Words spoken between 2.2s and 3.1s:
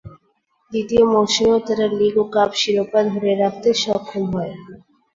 ও cup শিরোপা